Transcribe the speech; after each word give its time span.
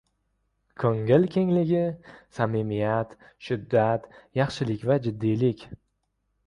ko‘ngil 0.83 1.27
kengligi, 1.35 1.83
samimiyat, 2.39 3.15
shiddat, 3.49 4.09
yaxshilik 4.43 4.89
va 4.93 5.03
jiddiylik. 5.07 5.67